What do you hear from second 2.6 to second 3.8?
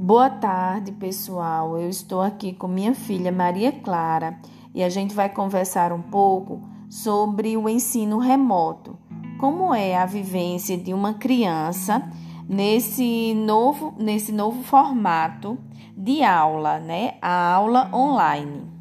minha filha Maria